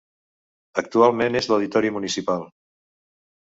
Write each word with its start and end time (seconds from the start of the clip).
Actualment 0.83 1.39
és 1.41 1.51
l'Auditori 1.53 1.95
Municipal. 2.01 2.51